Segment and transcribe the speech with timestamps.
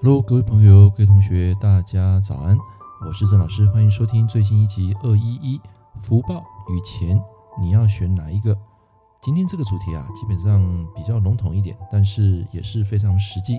[0.00, 2.56] 喽各位朋友、各位同学，大家早安！
[3.04, 5.60] 我是郑老师，欢迎收听最新一集二一一
[6.00, 7.20] 福报与钱，
[7.60, 8.56] 你要选哪一个？
[9.20, 10.62] 今天这个主题啊，基本上
[10.94, 13.58] 比较笼统一点，但是也是非常实际。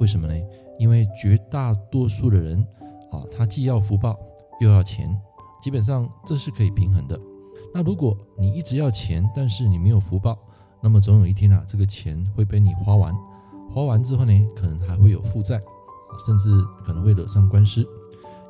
[0.00, 0.34] 为什么呢？
[0.78, 2.66] 因为绝大多数的人
[3.12, 4.16] 啊，他既要福报
[4.60, 5.14] 又要钱，
[5.60, 7.20] 基本上这是可以平衡的。
[7.74, 10.38] 那如果你一直要钱，但是你没有福报，
[10.80, 13.14] 那么总有一天啊，这个钱会被你花完，
[13.70, 15.60] 花完之后呢，可能还会有负债。
[16.18, 16.50] 甚至
[16.84, 17.86] 可能会惹上官司，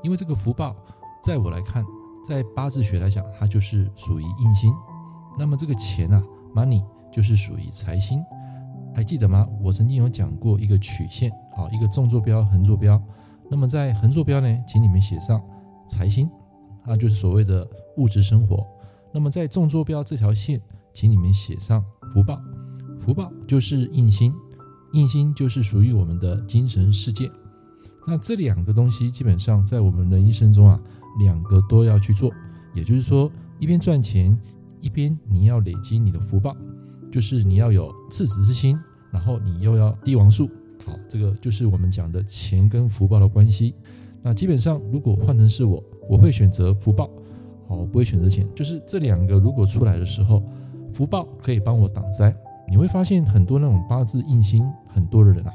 [0.03, 0.75] 因为这个福报，
[1.23, 1.85] 在我来看，
[2.27, 4.73] 在八字学来讲，它就是属于印星。
[5.39, 6.23] 那么这个钱啊
[6.55, 8.23] ，money 就是属于财星，
[8.95, 9.47] 还记得吗？
[9.61, 13.01] 我曾经有讲过一个曲线，好，一个纵坐标、横坐标。
[13.51, 15.41] 那么在横坐标呢，请你们写上
[15.87, 16.31] 财星，
[16.85, 18.65] 它就是所谓的物质生活。
[19.13, 20.61] 那么在纵坐标这条线，
[20.93, 22.41] 请你们写上福报，
[22.99, 24.33] 福报就是印星，
[24.93, 27.31] 印星就是属于我们的精神世界。
[28.07, 30.81] 那这两个东西基本上在我们人一生中啊，
[31.19, 32.31] 两个都要去做，
[32.75, 34.37] 也就是说，一边赚钱，
[34.81, 36.55] 一边你要累积你的福报，
[37.11, 38.79] 就是你要有赤子之心，
[39.11, 40.51] 然后你又要帝王术，
[40.85, 43.75] 好，这个就是我们讲的钱跟福报的关系。
[44.23, 47.09] 那基本上如果换成是我，我会选择福报，
[47.67, 48.47] 好，我不会选择钱。
[48.55, 50.43] 就是这两个如果出来的时候，
[50.93, 52.35] 福报可以帮我挡灾。
[52.69, 55.53] 你会发现很多那种八字印星很多的人啊。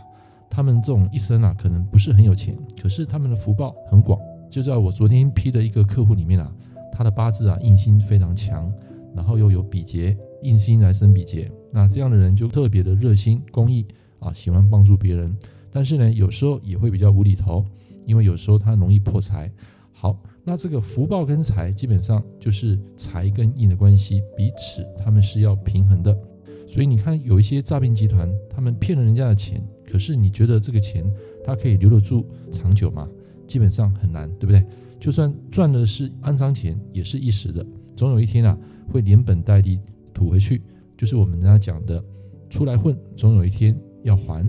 [0.50, 4.20] 他们这种一生啊，可能不是很有钱，可是他们的福报很广。
[4.50, 6.52] 就在我昨天批的一个客户里面啊，
[6.92, 8.72] 他的八字啊印星非常强，
[9.14, 13.86] 然后又有比劫，印星来生比劫，那这样的人就特别的热心公益
[14.20, 15.38] 啊，喜欢帮助别人。
[15.72, 17.64] 但是呢，有时候也会比较无厘头，
[18.08, 19.52] 因为有时候他容易破财。
[19.92, 26.18] 好，那这个福报跟财基本上就是财跟印的关系，彼此他们是要平衡的。
[26.68, 29.64] 所以你看，有一些诈骗集团，他们骗了人家的钱。
[29.90, 31.04] 可是你觉得这个钱
[31.44, 33.10] 它可以留得住长久吗？
[33.48, 34.64] 基本上很难，对不对？
[35.00, 38.58] 就算赚的是肮脏钱，也是一时的，总有一天啊
[38.92, 39.80] 会连本带利
[40.14, 40.62] 吐回去。
[40.96, 42.04] 就是我们人家讲的，
[42.50, 44.46] 出来混，总有一天要还。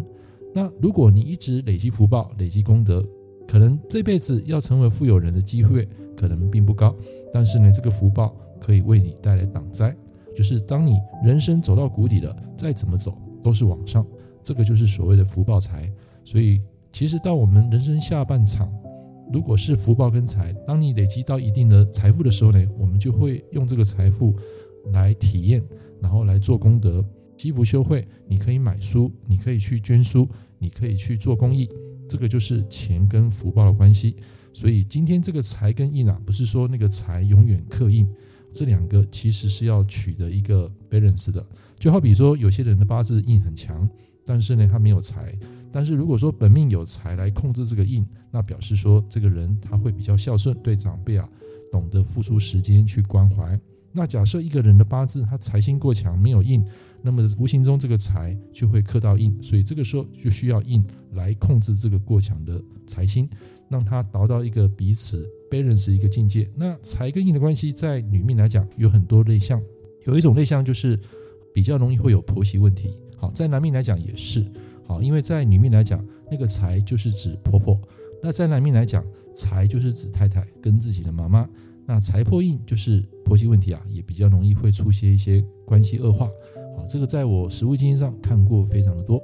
[0.53, 3.03] 那如果你一直累积福报、累积功德，
[3.47, 6.95] 可能这辈子要成为富有人的机会可能并不高。
[7.33, 9.97] 但是呢，这个福报可以为你带来挡灾，
[10.37, 14.05] 就是当你人生走到谷底了，再怎么走都是往上。
[14.43, 15.93] 这个就是所谓的福报财，
[16.25, 16.61] 所以
[16.93, 18.73] 其实到我们人生下半场，
[19.33, 24.35] 如果是福报跟财，当你累积到一定的财富的时候呢，我们就会用这个财富
[24.93, 25.63] 来体验，
[26.01, 27.05] 然后来做功德，
[27.37, 28.07] 积福修慧。
[28.27, 31.69] 你可以买书，你可以去捐书，你可以去做公益，
[32.09, 34.17] 这个就是钱跟福报的关系。
[34.53, 38.09] 所以今天这个财跟印啊，不是说那个财永远克印，
[38.53, 41.47] 这两个其实是要取得一个 balance 的。
[41.79, 43.89] 就好比说有些人的八字印很强。
[44.25, 45.37] 但是呢，他没有财。
[45.73, 51.29] 但是如果说本命有财来控制这个印，那表示说这个人他会比较孝顺，对长辈啊
[51.71, 53.59] 懂得付出时间去关怀。
[53.93, 56.65] 那假设一个人的八字他财星过强，没有印，
[57.03, 63.29] 那么无形中这个财就会克到印，所以这个时候就需要印来控制这个过强的财星，
[63.69, 66.49] 让他达到一个彼此 balance 一个境界。
[66.57, 69.61] 那财跟印的关系，在女命来讲有很多类象，
[70.07, 70.99] 有一种类象就是
[71.53, 72.97] 比较容易会有婆媳问题。
[73.21, 74.51] 好，在男命来讲也是
[74.87, 77.79] 好，因为在女命来讲，那个财就是指婆婆；
[78.23, 79.05] 那在男命来讲，
[79.35, 81.47] 财就是指太太跟自己的妈妈。
[81.85, 86.31] 那财破印就是婆媳问题啊，也比较容易会出现一些关系恶化。
[86.77, 89.23] 好，这个在我实务经验上看过非常的多。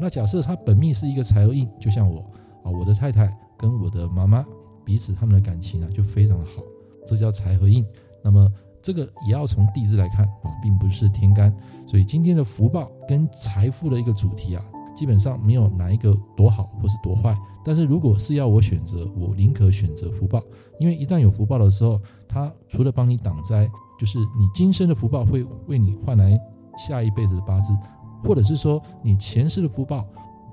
[0.00, 2.18] 那假设他本命是一个财和印，就像我
[2.64, 4.44] 啊，我的太太跟我的妈妈
[4.84, 6.62] 彼此他们的感情呢就非常的好，
[7.06, 7.86] 这叫财和印。
[8.20, 8.52] 那么。
[8.88, 11.54] 这个也要从地支来看啊，并不是天干，
[11.86, 14.64] 所以今天的福报跟财富的一个主题啊，
[14.96, 17.36] 基本上没有哪一个多好或是多坏。
[17.62, 20.42] 但是如果是要我选择，我宁可选择福报，
[20.80, 26.40] 因为一旦有福报的时候，它除了帮你挡灾，就是你今生的福报会为你换来
[26.78, 27.76] 下一辈子的八字，
[28.24, 30.02] 或者是说你前世的福报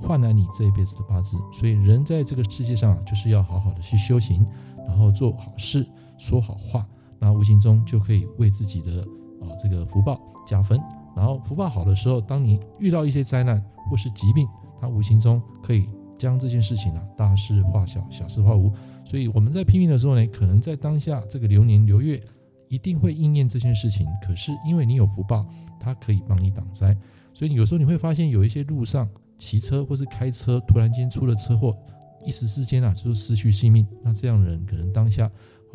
[0.01, 1.37] 换来你这一辈子的八字。
[1.53, 4.45] 所以人在这个世界上啊就是要好好的去修行，
[4.85, 6.85] 然后做好事，说好话。
[7.19, 9.01] 那无形中就可以为自己的
[9.41, 10.79] 啊这个福报加分。
[11.15, 14.47] 然后福报好的时候，当你遇到一些灾难或是疾病，
[14.81, 18.71] 它无形中可以将这件事情啊大事化小，小事化无。
[19.05, 22.21] 所以我们在拼命的时候呢，可能在当下这个流年流月
[22.67, 24.05] 一定会应验这件事情。
[24.21, 25.45] 可是因为你有福报，
[25.79, 26.97] 它可以帮你挡灾。
[27.33, 29.07] 所以有时候你会发现有一些路上
[29.37, 31.77] 骑车或是开车突然间出了车祸，
[32.25, 33.87] 一时之间啊就是失去性命。
[34.01, 35.31] 那这样的人可能当下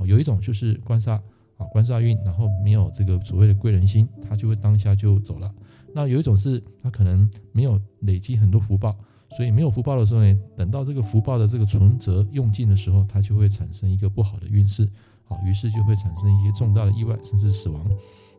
[0.06, 1.20] 有一种就是官杀。
[1.60, 5.54] 啊，官杀运，然后没有这个所谓的贵人心，他就会当下就走了。
[5.94, 8.96] 那有一种是他可能没有累积很多福报，
[9.36, 14.90] 所以没有福报的时候呢，等到这个福报的这个存折用尽的时候，他就会产生一个不好的运势，
[15.28, 17.86] 啊，于是就会产生一些重大的意外，甚至死亡。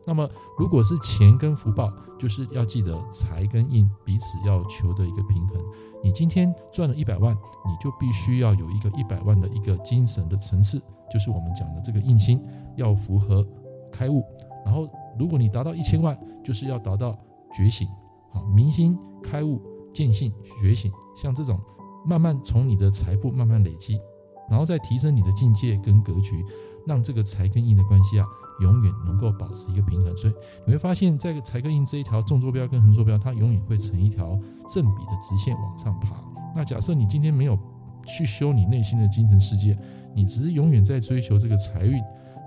[0.04, 0.28] 那么，
[0.58, 5.62] 如果是钱跟福报，就是要记得财跟印彼此要求的一个平衡。
[6.02, 10.82] 你今天赚了一百万，你就必须要有一个一百万的一个精神的层次，
[11.12, 12.40] 就是我们讲的这个印心
[12.76, 13.46] 要符合
[13.90, 14.24] 开悟。
[14.64, 14.88] 然后，
[15.18, 17.18] 如果你达到一千万，就是要达到
[17.52, 17.88] 觉醒，
[18.30, 19.60] 好，明心开悟、
[19.92, 21.60] 见性觉醒，像这种
[22.06, 24.00] 慢慢从你的财富慢慢累积，
[24.48, 26.42] 然后再提升你的境界跟格局，
[26.86, 28.26] 让这个财跟印的关系啊。
[28.60, 30.34] 永远能够保持一个平衡，所以
[30.66, 34.38] 你会发现，在财跟印这一条纵坐标跟横坐标，它永远会成一条
[34.68, 36.22] 正比的直线往上爬。
[36.54, 37.58] 那假设你今天没有
[38.06, 39.76] 去修你内心的精神世界，
[40.14, 42.00] 你只是永远在追求这个财运，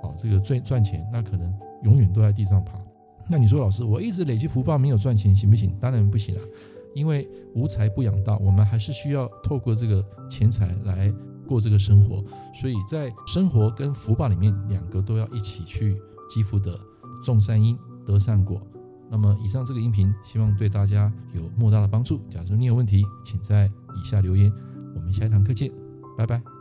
[0.04, 1.54] 啊，这个赚赚钱，那可能
[1.84, 2.80] 永远都在地上爬。
[3.30, 5.76] 那你说，老师，我一直累积福报没有赚钱，行不行？
[5.80, 6.42] 当然不行啊，
[6.94, 11.14] 因为无财不养道，我们还是需要透过这个钱财来。
[11.48, 12.26] 过这个生活，
[12.56, 15.96] 所以在生活跟福报里面，两个都要一起去
[16.28, 16.76] 积福德，
[17.24, 18.60] 种善因得善果。
[19.12, 22.20] 那么以上这个音频，希望对大家有莫大的帮助。
[22.32, 24.52] 假如你有问题，请在以下留言。
[24.96, 25.72] 我们下一堂课见，
[26.18, 26.55] 拜拜。